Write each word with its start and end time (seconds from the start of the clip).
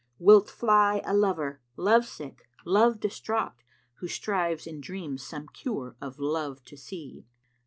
Wilt 0.17 0.49
fly 0.49 1.03
a 1.05 1.13
lover, 1.13 1.61
love 1.77 2.07
sick, 2.07 2.49
love 2.65 2.99
distraught 2.99 3.61
* 3.79 3.93
Who 3.97 4.07
strives 4.07 4.65
in 4.65 4.81
dreams 4.81 5.21
some 5.21 5.47
cure 5.49 5.95
of 6.01 6.17
love 6.17 6.65
to 6.65 6.75
see? 6.75 7.27